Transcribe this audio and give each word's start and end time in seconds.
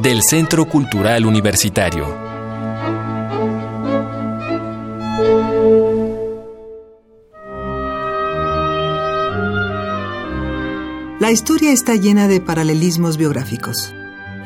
del 0.00 0.22
Centro 0.22 0.66
Cultural 0.66 1.26
Universitario. 1.26 2.06
La 11.20 11.30
historia 11.30 11.72
está 11.72 11.94
llena 11.94 12.26
de 12.26 12.40
paralelismos 12.40 13.16
biográficos. 13.16 13.94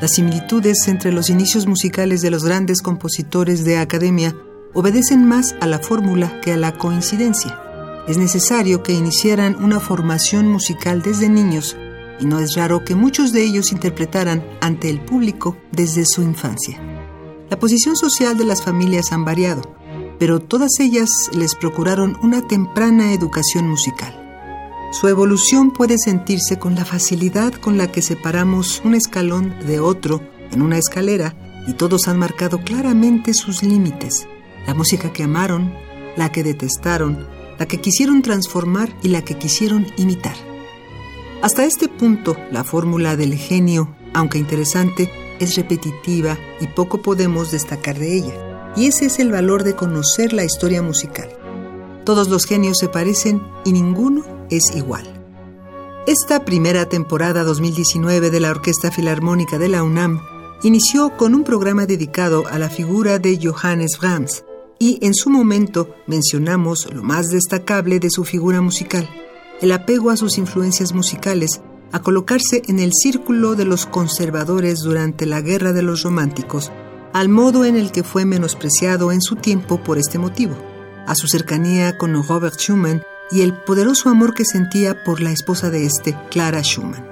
Las 0.01 0.13
similitudes 0.13 0.87
entre 0.87 1.11
los 1.11 1.29
inicios 1.29 1.65
musicales 1.65 2.21
de 2.21 2.29
los 2.29 2.43
grandes 2.43 2.81
compositores 2.81 3.63
de 3.63 3.77
academia 3.77 4.35
obedecen 4.73 5.25
más 5.25 5.55
a 5.61 5.65
la 5.65 5.79
fórmula 5.79 6.39
que 6.41 6.51
a 6.51 6.57
la 6.57 6.73
coincidencia. 6.73 7.59
Es 8.07 8.17
necesario 8.17 8.83
que 8.83 8.93
iniciaran 8.93 9.55
una 9.63 9.79
formación 9.79 10.47
musical 10.47 11.01
desde 11.01 11.29
niños 11.29 11.75
y 12.19 12.25
no 12.25 12.39
es 12.39 12.55
raro 12.55 12.83
que 12.83 12.95
muchos 12.95 13.31
de 13.31 13.43
ellos 13.43 13.71
interpretaran 13.71 14.43
ante 14.61 14.89
el 14.89 14.99
público 14.99 15.57
desde 15.71 16.05
su 16.05 16.21
infancia. 16.21 16.79
La 17.49 17.59
posición 17.59 17.95
social 17.95 18.37
de 18.37 18.45
las 18.45 18.63
familias 18.63 19.11
han 19.11 19.23
variado, 19.23 19.61
pero 20.19 20.39
todas 20.39 20.79
ellas 20.79 21.09
les 21.33 21.55
procuraron 21.55 22.17
una 22.21 22.45
temprana 22.47 23.13
educación 23.13 23.69
musical. 23.69 24.23
Su 24.91 25.07
evolución 25.07 25.71
puede 25.71 25.97
sentirse 25.97 26.57
con 26.57 26.75
la 26.75 26.85
facilidad 26.85 27.53
con 27.53 27.77
la 27.77 27.91
que 27.91 28.01
separamos 28.01 28.81
un 28.83 28.95
escalón 28.95 29.53
de 29.65 29.79
otro 29.79 30.21
en 30.51 30.61
una 30.61 30.77
escalera 30.77 31.35
y 31.67 31.73
todos 31.73 32.07
han 32.07 32.17
marcado 32.17 32.59
claramente 32.59 33.33
sus 33.33 33.63
límites, 33.63 34.27
la 34.65 34.73
música 34.73 35.11
que 35.11 35.23
amaron, 35.23 35.73
la 36.15 36.31
que 36.31 36.43
detestaron, 36.43 37.27
la 37.59 37.65
que 37.65 37.79
quisieron 37.81 38.21
transformar 38.21 38.89
y 39.03 39.09
la 39.09 39.23
que 39.23 39.37
quisieron 39.37 39.85
imitar. 39.97 40.35
Hasta 41.41 41.65
este 41.65 41.87
punto, 41.87 42.35
la 42.51 42.63
fórmula 42.63 43.15
del 43.15 43.35
genio, 43.35 43.95
aunque 44.13 44.39
interesante, 44.39 45.11
es 45.39 45.55
repetitiva 45.55 46.35
y 46.59 46.65
poco 46.67 47.03
podemos 47.03 47.51
destacar 47.51 47.99
de 47.99 48.15
ella. 48.15 48.73
Y 48.75 48.87
ese 48.87 49.05
es 49.05 49.19
el 49.19 49.31
valor 49.31 49.63
de 49.63 49.75
conocer 49.75 50.33
la 50.33 50.43
historia 50.43 50.81
musical. 50.81 51.29
Todos 52.05 52.27
los 52.29 52.45
genios 52.45 52.79
se 52.79 52.89
parecen 52.89 53.43
y 53.65 53.71
ninguno 53.71 54.23
es 54.49 54.75
igual. 54.75 55.05
Esta 56.07 56.43
primera 56.43 56.89
temporada 56.89 57.43
2019 57.43 58.31
de 58.31 58.39
la 58.39 58.49
Orquesta 58.49 58.89
Filarmónica 58.89 59.59
de 59.59 59.69
la 59.69 59.83
UNAM 59.83 60.21
inició 60.63 61.15
con 61.17 61.35
un 61.35 61.43
programa 61.43 61.85
dedicado 61.85 62.47
a 62.47 62.57
la 62.57 62.69
figura 62.69 63.19
de 63.19 63.39
Johannes 63.39 63.99
Brahms 64.01 64.43
y 64.79 64.97
en 65.05 65.13
su 65.13 65.29
momento 65.29 65.93
mencionamos 66.07 66.91
lo 66.91 67.03
más 67.03 67.27
destacable 67.27 67.99
de 67.99 68.09
su 68.09 68.23
figura 68.23 68.59
musical 68.61 69.07
el 69.61 69.71
apego 69.71 70.09
a 70.09 70.17
sus 70.17 70.37
influencias 70.37 70.93
musicales, 70.93 71.61
a 71.91 71.99
colocarse 71.99 72.61
en 72.67 72.79
el 72.79 72.91
círculo 72.93 73.55
de 73.55 73.65
los 73.65 73.85
conservadores 73.85 74.79
durante 74.81 75.25
la 75.25 75.41
Guerra 75.41 75.73
de 75.73 75.81
los 75.81 76.03
Románticos, 76.03 76.71
al 77.13 77.29
modo 77.29 77.65
en 77.65 77.75
el 77.75 77.91
que 77.91 78.03
fue 78.03 78.25
menospreciado 78.25 79.11
en 79.11 79.21
su 79.21 79.35
tiempo 79.35 79.83
por 79.83 79.97
este 79.97 80.19
motivo, 80.19 80.55
a 81.07 81.15
su 81.15 81.27
cercanía 81.27 81.97
con 81.97 82.21
Robert 82.23 82.59
Schumann 82.59 83.01
y 83.31 83.41
el 83.41 83.53
poderoso 83.53 84.09
amor 84.09 84.33
que 84.33 84.45
sentía 84.45 85.03
por 85.03 85.21
la 85.21 85.31
esposa 85.31 85.69
de 85.69 85.85
este, 85.85 86.15
Clara 86.29 86.61
Schumann. 86.61 87.05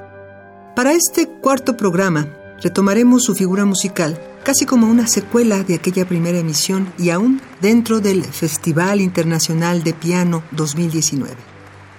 Para 0.75 0.94
este 0.94 1.28
cuarto 1.28 1.78
programa, 1.78 2.28
retomaremos 2.61 3.23
su 3.23 3.34
figura 3.34 3.66
musical 3.66 4.19
casi 4.44 4.66
como 4.66 4.88
una 4.88 5.07
secuela 5.07 5.63
de 5.63 5.75
aquella 5.75 6.05
primera 6.07 6.38
emisión 6.38 6.94
y 7.00 7.09
aún 7.09 7.41
dentro 7.61 8.00
del 8.00 8.23
Festival 8.23 9.01
Internacional 9.01 9.84
de 9.84 9.94
Piano 9.94 10.44
2019. 10.51 11.54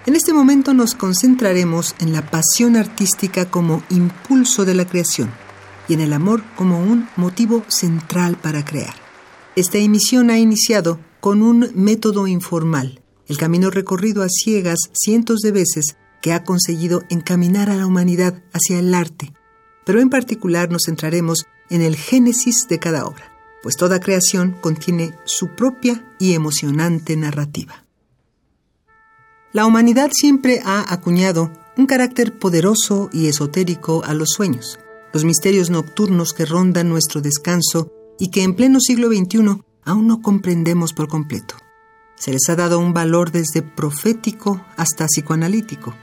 En 0.07 0.15
este 0.15 0.33
momento 0.33 0.73
nos 0.73 0.95
concentraremos 0.95 1.97
en 1.99 2.13
la 2.13 2.31
pasión 2.31 2.77
artística 2.77 3.51
como 3.51 3.83
impulso 3.91 4.65
de 4.65 4.75
la 4.75 4.87
creación 4.87 5.33
y 5.89 5.95
en 5.95 6.01
el 6.01 6.13
amor 6.13 6.45
como 6.55 6.79
un 6.79 7.09
motivo 7.17 7.65
central 7.67 8.37
para 8.37 8.65
crear. 8.65 8.95
Esta 9.57 9.79
emisión 9.79 10.31
ha 10.31 10.39
iniciado 10.39 11.01
con 11.19 11.43
un 11.43 11.73
método 11.75 12.29
informal, 12.29 13.03
el 13.27 13.37
camino 13.37 13.69
recorrido 13.69 14.23
a 14.23 14.29
ciegas 14.29 14.79
cientos 14.93 15.41
de 15.41 15.51
veces 15.51 15.97
que 16.23 16.33
ha 16.33 16.45
conseguido 16.45 17.03
encaminar 17.11 17.69
a 17.69 17.75
la 17.75 17.87
humanidad 17.87 18.45
hacia 18.53 18.79
el 18.79 18.95
arte, 18.95 19.33
pero 19.85 20.01
en 20.01 20.09
particular 20.09 20.71
nos 20.71 20.85
centraremos 20.87 21.47
en 21.69 21.83
el 21.83 21.97
génesis 21.97 22.69
de 22.69 22.79
cada 22.79 23.07
obra, 23.07 23.33
pues 23.61 23.77
toda 23.77 23.99
creación 23.99 24.57
contiene 24.61 25.15
su 25.25 25.49
propia 25.49 26.15
y 26.21 26.35
emocionante 26.35 27.17
narrativa. 27.17 27.86
La 29.57 29.65
humanidad 29.65 30.11
siempre 30.13 30.61
ha 30.67 30.93
acuñado 30.93 31.51
un 31.79 31.87
carácter 31.87 32.39
poderoso 32.39 33.09
y 33.11 33.29
esotérico 33.29 34.05
a 34.05 34.13
los 34.13 34.33
sueños, 34.33 34.79
los 35.15 35.25
misterios 35.25 35.71
nocturnos 35.71 36.35
que 36.35 36.45
rondan 36.45 36.91
nuestro 36.91 37.23
descanso 37.23 37.91
y 38.19 38.29
que 38.29 38.43
en 38.43 38.55
pleno 38.55 38.81
siglo 38.81 39.09
XXI 39.09 39.63
aún 39.83 40.07
no 40.09 40.21
comprendemos 40.21 40.93
por 40.93 41.09
completo. 41.09 41.55
Se 42.17 42.33
les 42.33 42.47
ha 42.51 42.57
dado 42.57 42.79
un 42.79 42.93
valor 42.93 43.31
desde 43.31 43.63
profético 43.63 44.61
hasta 44.77 45.07
psicoanalítico. 45.07 45.95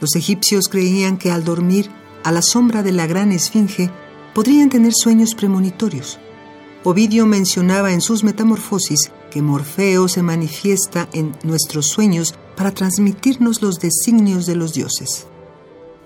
Los 0.00 0.14
egipcios 0.14 0.68
creían 0.68 1.18
que 1.18 1.32
al 1.32 1.42
dormir 1.42 1.90
a 2.22 2.30
la 2.30 2.42
sombra 2.42 2.84
de 2.84 2.92
la 2.92 3.08
gran 3.08 3.32
esfinge 3.32 3.90
podrían 4.36 4.70
tener 4.70 4.92
sueños 4.94 5.34
premonitorios. 5.34 6.20
Ovidio 6.84 7.26
mencionaba 7.26 7.92
en 7.92 8.00
sus 8.00 8.22
Metamorfosis 8.22 9.10
que 9.32 9.42
Morfeo 9.42 10.06
se 10.06 10.22
manifiesta 10.22 11.08
en 11.12 11.34
nuestros 11.42 11.88
sueños 11.88 12.36
para 12.56 12.72
transmitirnos 12.72 13.62
los 13.62 13.78
designios 13.78 14.46
de 14.46 14.56
los 14.56 14.72
dioses. 14.74 15.26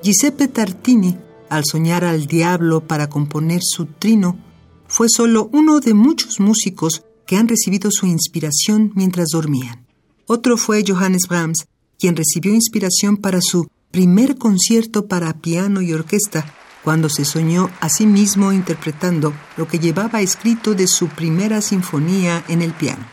Giuseppe 0.02 0.48
Tartini, 0.48 1.18
al 1.48 1.64
soñar 1.64 2.04
al 2.04 2.26
diablo 2.26 2.86
para 2.86 3.08
componer 3.08 3.60
su 3.62 3.86
trino, 3.86 4.38
fue 4.86 5.08
solo 5.08 5.50
uno 5.52 5.80
de 5.80 5.94
muchos 5.94 6.40
músicos 6.40 7.04
que 7.26 7.36
han 7.36 7.48
recibido 7.48 7.90
su 7.92 8.06
inspiración 8.06 8.92
mientras 8.94 9.28
dormían. 9.32 9.86
Otro 10.26 10.56
fue 10.56 10.84
Johannes 10.86 11.28
Brahms, 11.28 11.66
quien 11.98 12.16
recibió 12.16 12.54
inspiración 12.54 13.16
para 13.16 13.40
su 13.40 13.68
primer 13.90 14.36
concierto 14.36 15.06
para 15.06 15.34
piano 15.34 15.82
y 15.82 15.92
orquesta, 15.92 16.54
cuando 16.84 17.08
se 17.08 17.24
soñó 17.24 17.70
a 17.80 17.88
sí 17.88 18.06
mismo 18.06 18.52
interpretando 18.52 19.34
lo 19.56 19.66
que 19.66 19.78
llevaba 19.78 20.22
escrito 20.22 20.74
de 20.74 20.86
su 20.86 21.08
primera 21.08 21.60
sinfonía 21.60 22.44
en 22.48 22.62
el 22.62 22.72
piano. 22.72 23.04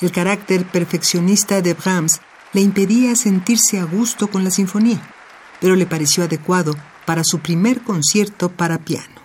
El 0.00 0.12
carácter 0.12 0.64
perfeccionista 0.64 1.60
de 1.60 1.74
Brahms 1.74 2.20
le 2.52 2.60
impedía 2.60 3.14
sentirse 3.14 3.78
a 3.78 3.84
gusto 3.84 4.28
con 4.28 4.44
la 4.44 4.50
sinfonía, 4.50 5.00
pero 5.60 5.76
le 5.76 5.86
pareció 5.86 6.24
adecuado 6.24 6.74
para 7.06 7.22
su 7.24 7.38
primer 7.40 7.82
concierto 7.82 8.50
para 8.50 8.78
piano. 8.78 9.19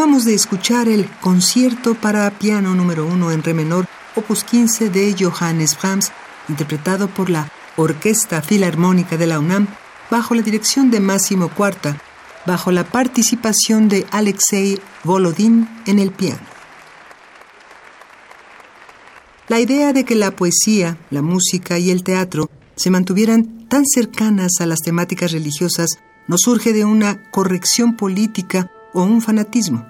Acabamos 0.00 0.24
de 0.24 0.32
escuchar 0.32 0.88
el 0.88 1.10
concierto 1.20 1.94
para 1.94 2.30
piano 2.30 2.74
número 2.74 3.04
1 3.04 3.32
en 3.32 3.42
re 3.42 3.52
menor, 3.52 3.86
opus 4.16 4.44
15 4.44 4.88
de 4.88 5.14
Johannes 5.14 5.76
Brahms, 5.78 6.10
interpretado 6.48 7.06
por 7.08 7.28
la 7.28 7.52
Orquesta 7.76 8.40
Filarmónica 8.40 9.18
de 9.18 9.26
la 9.26 9.38
UNAM 9.38 9.66
bajo 10.10 10.34
la 10.34 10.40
dirección 10.40 10.90
de 10.90 11.00
Máximo 11.00 11.50
Cuarta, 11.50 12.00
bajo 12.46 12.72
la 12.72 12.84
participación 12.84 13.90
de 13.90 14.06
Alexei 14.10 14.80
Volodin 15.04 15.68
en 15.84 15.98
el 15.98 16.12
piano. 16.12 16.40
La 19.48 19.60
idea 19.60 19.92
de 19.92 20.06
que 20.06 20.14
la 20.14 20.30
poesía, 20.30 20.96
la 21.10 21.20
música 21.20 21.78
y 21.78 21.90
el 21.90 22.04
teatro 22.04 22.48
se 22.74 22.88
mantuvieran 22.88 23.68
tan 23.68 23.84
cercanas 23.84 24.52
a 24.60 24.66
las 24.66 24.78
temáticas 24.78 25.32
religiosas 25.32 25.98
no 26.26 26.36
surge 26.38 26.72
de 26.72 26.86
una 26.86 27.30
corrección 27.30 27.98
política 27.98 28.70
o 28.94 29.02
un 29.02 29.20
fanatismo. 29.20 29.89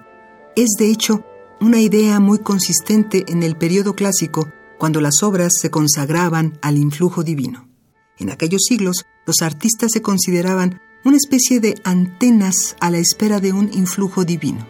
Es, 0.61 0.77
de 0.79 0.91
hecho, 0.91 1.25
una 1.63 1.81
idea 1.81 2.21
muy 2.21 2.41
consistente 2.41 3.25
en 3.29 3.43
el 3.43 3.57
periodo 3.57 3.95
clásico, 3.95 4.53
cuando 4.79 5.01
las 5.01 5.23
obras 5.23 5.55
se 5.59 5.71
consagraban 5.71 6.59
al 6.61 6.77
influjo 6.77 7.23
divino. 7.23 7.67
En 8.19 8.29
aquellos 8.29 8.65
siglos, 8.69 9.07
los 9.25 9.41
artistas 9.41 9.91
se 9.91 10.03
consideraban 10.03 10.79
una 11.03 11.17
especie 11.17 11.61
de 11.61 11.77
antenas 11.83 12.77
a 12.79 12.91
la 12.91 12.99
espera 12.99 13.41
de 13.41 13.55
un 13.55 13.73
influjo 13.73 14.27
divino. 14.27 14.67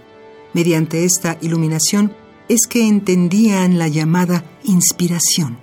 Mediante 0.54 1.04
esta 1.04 1.38
iluminación 1.40 2.14
es 2.48 2.68
que 2.68 2.86
entendían 2.86 3.76
la 3.76 3.88
llamada 3.88 4.44
inspiración. 4.62 5.58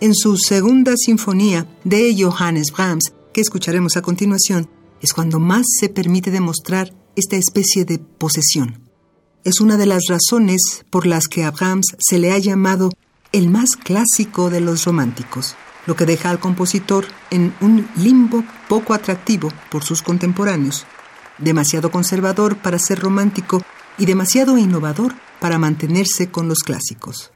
En 0.00 0.14
su 0.14 0.38
segunda 0.38 0.96
sinfonía 0.96 1.68
de 1.84 2.16
Johannes 2.18 2.72
Brahms, 2.74 3.12
que 3.34 3.42
escucharemos 3.42 3.98
a 3.98 4.00
continuación, 4.00 4.70
es 5.02 5.12
cuando 5.12 5.38
más 5.38 5.66
se 5.78 5.90
permite 5.90 6.30
demostrar 6.30 6.94
esta 7.14 7.36
especie 7.36 7.84
de 7.84 7.98
posesión. 7.98 8.83
Es 9.44 9.60
una 9.60 9.76
de 9.76 9.84
las 9.84 10.04
razones 10.08 10.86
por 10.88 11.06
las 11.06 11.28
que 11.28 11.44
a 11.44 11.50
Brahms 11.50 11.94
se 11.98 12.18
le 12.18 12.32
ha 12.32 12.38
llamado 12.38 12.90
el 13.30 13.50
más 13.50 13.76
clásico 13.76 14.48
de 14.48 14.62
los 14.62 14.86
románticos, 14.86 15.54
lo 15.84 15.96
que 15.96 16.06
deja 16.06 16.30
al 16.30 16.40
compositor 16.40 17.04
en 17.30 17.54
un 17.60 17.86
limbo 17.94 18.42
poco 18.70 18.94
atractivo 18.94 19.52
por 19.70 19.84
sus 19.84 20.00
contemporáneos, 20.00 20.86
demasiado 21.36 21.90
conservador 21.90 22.56
para 22.56 22.78
ser 22.78 23.00
romántico 23.00 23.62
y 23.98 24.06
demasiado 24.06 24.56
innovador 24.56 25.14
para 25.40 25.58
mantenerse 25.58 26.30
con 26.30 26.48
los 26.48 26.60
clásicos. 26.60 27.33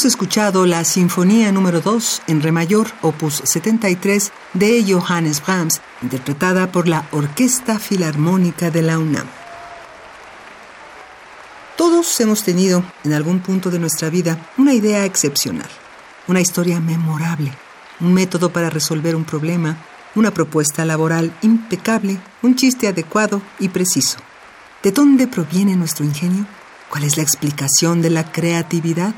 Hemos 0.00 0.14
escuchado 0.14 0.64
la 0.64 0.82
Sinfonía 0.84 1.52
número 1.52 1.82
2 1.82 2.22
en 2.28 2.40
Re 2.40 2.52
mayor, 2.52 2.86
opus 3.02 3.42
73, 3.44 4.32
de 4.54 4.82
Johannes 4.88 5.42
Brahms, 5.44 5.82
interpretada 6.00 6.72
por 6.72 6.88
la 6.88 7.06
Orquesta 7.12 7.78
Filarmónica 7.78 8.70
de 8.70 8.80
la 8.80 8.98
UNAM. 8.98 9.26
Todos 11.76 12.18
hemos 12.18 12.42
tenido, 12.44 12.82
en 13.04 13.12
algún 13.12 13.40
punto 13.40 13.70
de 13.70 13.78
nuestra 13.78 14.08
vida, 14.08 14.38
una 14.56 14.72
idea 14.72 15.04
excepcional, 15.04 15.68
una 16.28 16.40
historia 16.40 16.80
memorable, 16.80 17.52
un 18.00 18.14
método 18.14 18.50
para 18.54 18.70
resolver 18.70 19.14
un 19.14 19.24
problema, 19.24 19.76
una 20.14 20.30
propuesta 20.30 20.86
laboral 20.86 21.30
impecable, 21.42 22.18
un 22.40 22.56
chiste 22.56 22.88
adecuado 22.88 23.42
y 23.58 23.68
preciso. 23.68 24.16
¿De 24.82 24.92
dónde 24.92 25.26
proviene 25.26 25.76
nuestro 25.76 26.06
ingenio? 26.06 26.46
¿Cuál 26.88 27.04
es 27.04 27.18
la 27.18 27.22
explicación 27.22 28.00
de 28.00 28.08
la 28.08 28.32
creatividad? 28.32 29.14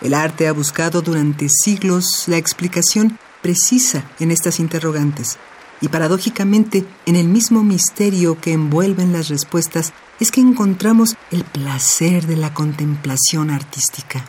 El 0.00 0.14
arte 0.14 0.48
ha 0.48 0.52
buscado 0.52 1.02
durante 1.02 1.48
siglos 1.48 2.24
la 2.26 2.36
explicación 2.36 3.18
precisa 3.42 4.04
en 4.18 4.30
estas 4.30 4.60
interrogantes. 4.60 5.38
Y 5.80 5.88
paradójicamente, 5.88 6.86
en 7.04 7.16
el 7.16 7.28
mismo 7.28 7.62
misterio 7.62 8.40
que 8.40 8.52
envuelven 8.52 9.12
las 9.12 9.28
respuestas, 9.28 9.92
es 10.20 10.30
que 10.30 10.40
encontramos 10.40 11.16
el 11.30 11.44
placer 11.44 12.26
de 12.26 12.36
la 12.36 12.54
contemplación 12.54 13.50
artística. 13.50 14.24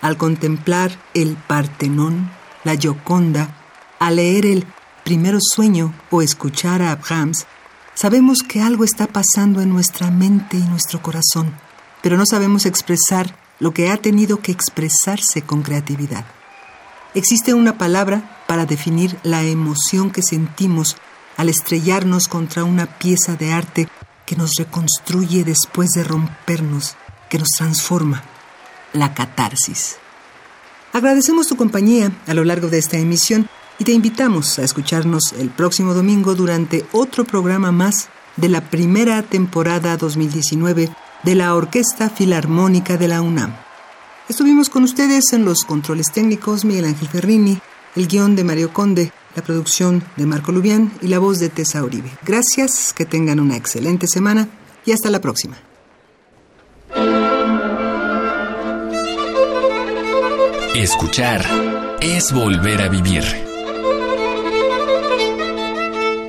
Al 0.00 0.16
contemplar 0.16 0.96
el 1.14 1.36
Partenón, 1.36 2.30
la 2.64 2.76
Gioconda, 2.76 3.56
al 3.98 4.16
leer 4.16 4.46
el 4.46 4.66
Primero 5.04 5.38
Sueño 5.40 5.94
o 6.10 6.22
escuchar 6.22 6.82
a 6.82 6.96
Brahms, 6.96 7.46
sabemos 7.94 8.40
que 8.40 8.60
algo 8.60 8.84
está 8.84 9.06
pasando 9.06 9.60
en 9.60 9.70
nuestra 9.70 10.10
mente 10.10 10.56
y 10.56 10.62
nuestro 10.62 11.00
corazón, 11.00 11.54
pero 12.02 12.16
no 12.16 12.26
sabemos 12.26 12.66
expresar 12.66 13.45
lo 13.58 13.72
que 13.72 13.90
ha 13.90 13.96
tenido 13.96 14.38
que 14.40 14.52
expresarse 14.52 15.42
con 15.42 15.62
creatividad. 15.62 16.24
Existe 17.14 17.54
una 17.54 17.78
palabra 17.78 18.42
para 18.46 18.66
definir 18.66 19.18
la 19.22 19.42
emoción 19.42 20.10
que 20.10 20.22
sentimos 20.22 20.96
al 21.36 21.48
estrellarnos 21.48 22.28
contra 22.28 22.64
una 22.64 22.86
pieza 22.86 23.36
de 23.36 23.52
arte 23.52 23.88
que 24.26 24.36
nos 24.36 24.52
reconstruye 24.58 25.44
después 25.44 25.90
de 25.90 26.04
rompernos, 26.04 26.96
que 27.28 27.38
nos 27.38 27.48
transforma, 27.56 28.22
la 28.92 29.14
catarsis. 29.14 29.96
Agradecemos 30.92 31.46
tu 31.46 31.56
compañía 31.56 32.12
a 32.26 32.34
lo 32.34 32.44
largo 32.44 32.68
de 32.68 32.78
esta 32.78 32.98
emisión 32.98 33.48
y 33.78 33.84
te 33.84 33.92
invitamos 33.92 34.58
a 34.58 34.62
escucharnos 34.62 35.32
el 35.38 35.50
próximo 35.50 35.94
domingo 35.94 36.34
durante 36.34 36.86
otro 36.92 37.24
programa 37.24 37.72
más 37.72 38.08
de 38.36 38.48
la 38.48 38.62
primera 38.62 39.22
temporada 39.22 39.96
2019 39.96 40.90
de 41.26 41.34
la 41.34 41.56
Orquesta 41.56 42.08
Filarmónica 42.08 42.96
de 42.96 43.08
la 43.08 43.20
UNAM. 43.20 43.52
Estuvimos 44.28 44.70
con 44.70 44.84
ustedes 44.84 45.32
en 45.32 45.44
los 45.44 45.64
controles 45.64 46.12
técnicos 46.12 46.64
Miguel 46.64 46.84
Ángel 46.84 47.08
Ferrini, 47.08 47.58
el 47.96 48.06
guion 48.06 48.36
de 48.36 48.44
Mario 48.44 48.72
Conde, 48.72 49.12
la 49.34 49.42
producción 49.42 50.04
de 50.14 50.24
Marco 50.24 50.52
Lubián 50.52 50.92
y 51.02 51.08
la 51.08 51.18
voz 51.18 51.40
de 51.40 51.48
Tessa 51.48 51.82
Uribe. 51.82 52.12
Gracias, 52.24 52.92
que 52.92 53.06
tengan 53.06 53.40
una 53.40 53.56
excelente 53.56 54.06
semana 54.06 54.48
y 54.84 54.92
hasta 54.92 55.10
la 55.10 55.20
próxima. 55.20 55.56
Escuchar 60.76 61.44
es 62.00 62.32
volver 62.32 62.82
a 62.82 62.88
vivir. 62.88 63.24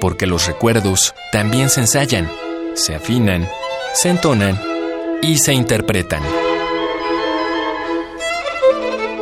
Porque 0.02 0.26
los 0.26 0.48
recuerdos 0.48 1.14
también 1.32 1.70
se 1.70 1.82
ensayan, 1.82 2.28
se 2.74 2.96
afinan, 2.96 3.48
se 3.94 4.10
entonan 4.10 4.77
y 5.22 5.38
se 5.38 5.54
interpretan. 5.54 6.22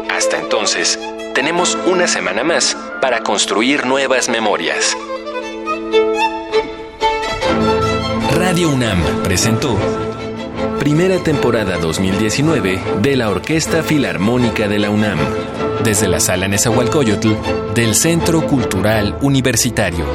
Hasta 0.10 0.40
entonces, 0.40 1.00
tenemos 1.34 1.78
una 1.86 2.08
semana 2.08 2.44
más 2.44 2.78
para 3.02 3.22
construir 3.22 3.86
nuevas 3.86 4.30
memorias. 4.30 4.96
Radio 8.34 8.70
UNAM 8.70 9.02
presentó 9.24 9.78
Primera 10.80 11.18
temporada 11.18 11.78
2019 11.78 12.80
de 13.02 13.16
la 13.16 13.30
Orquesta 13.30 13.82
Filarmónica 13.82 14.68
de 14.68 14.78
la 14.78 14.92
UNAM, 14.92 15.18
desde 15.84 16.08
la 16.08 16.20
Sala 16.20 16.48
Nezahualcóyotl 16.48 17.34
del 17.74 17.96
Centro 17.96 18.46
Cultural 18.46 19.18
Universitario. 19.22 20.06